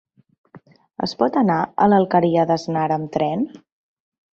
Es 1.09 1.13
pot 1.21 1.39
anar 1.43 1.59
a 1.85 1.91
l'Alqueria 1.93 2.49
d'Asnar 2.55 2.91
amb 3.01 3.17
tren? 3.19 3.51